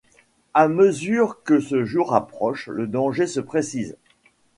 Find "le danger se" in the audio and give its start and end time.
2.69-3.39